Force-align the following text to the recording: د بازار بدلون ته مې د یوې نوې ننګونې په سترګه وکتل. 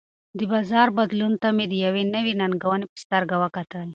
د 0.37 0.39
بازار 0.51 0.87
بدلون 0.97 1.33
ته 1.41 1.47
مې 1.55 1.65
د 1.71 1.73
یوې 1.85 2.03
نوې 2.13 2.33
ننګونې 2.41 2.85
په 2.91 2.97
سترګه 3.03 3.35
وکتل. 3.43 3.87